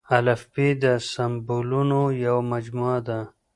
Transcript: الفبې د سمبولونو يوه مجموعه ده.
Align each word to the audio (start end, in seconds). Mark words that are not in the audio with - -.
الفبې 0.17 0.69
د 0.83 0.85
سمبولونو 1.11 2.01
يوه 2.25 2.41
مجموعه 2.51 2.99
ده. 3.07 3.19